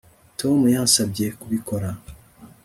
tom 0.39 0.59
yansabye 0.75 1.25
kubikora 1.39 1.89